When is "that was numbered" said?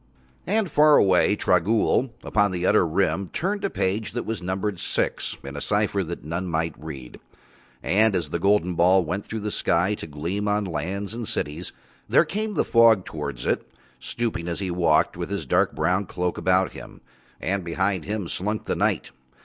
4.13-4.79